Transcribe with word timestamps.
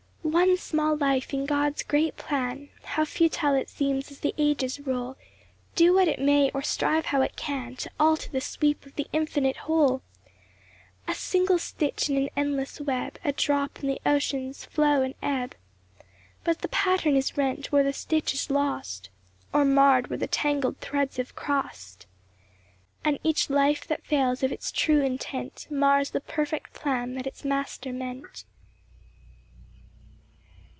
One 0.23 0.55
small 0.55 0.95
life 0.95 1.33
in 1.33 1.45
God 1.45 1.73
s 1.73 1.83
great 1.83 2.15
plan, 2.15 2.69
How 2.83 3.03
futile 3.03 3.53
it 3.55 3.69
seems 3.69 4.11
as 4.11 4.21
the 4.21 4.33
ages 4.37 4.79
roll, 4.79 5.17
Do 5.75 5.93
what 5.93 6.07
it 6.07 6.19
may, 6.21 6.49
or 6.51 6.61
strive 6.61 7.07
how 7.07 7.21
it 7.21 7.35
can 7.35 7.75
To 7.77 7.91
alter 7.99 8.29
the 8.29 8.39
sweep 8.39 8.85
of 8.85 8.95
the 8.95 9.07
infinite 9.11 9.57
whole! 9.57 10.01
A 11.05 11.15
single 11.15 11.59
stitch 11.59 12.09
in 12.09 12.15
an 12.15 12.29
endless 12.37 12.79
web, 12.79 13.19
A 13.25 13.33
drop 13.33 13.81
in 13.83 13.89
the 13.89 13.99
ocean 14.05 14.49
s 14.51 14.63
flow 14.63 15.01
and 15.01 15.15
ebb! 15.21 15.55
But 16.45 16.61
the 16.61 16.69
pattern 16.69 17.17
is 17.17 17.35
rent 17.35 17.71
where 17.73 17.83
the 17.83 17.91
stitch 17.93 18.33
is 18.33 18.49
lost, 18.49 19.09
Or 19.51 19.65
marred 19.65 20.07
where 20.09 20.19
the 20.19 20.27
tangled 20.27 20.77
threads 20.77 21.17
have 21.17 21.35
crossed; 21.35 22.05
And 23.03 23.19
each 23.21 23.49
life 23.49 23.85
that 23.87 24.05
fails 24.05 24.43
of 24.43 24.51
its 24.53 24.71
true 24.71 25.01
intent 25.03 25.67
Mars 25.69 26.11
the 26.11 26.21
perfect 26.21 26.71
plan 26.73 27.15
that 27.15 27.27
its 27.27 27.43
Master 27.43 27.91
meant. 27.91 28.45